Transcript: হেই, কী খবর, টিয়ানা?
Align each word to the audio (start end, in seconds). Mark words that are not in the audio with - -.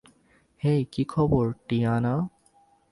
হেই, 0.61 0.81
কী 0.91 1.03
খবর, 1.03 1.45
টিয়ানা? 1.67 2.13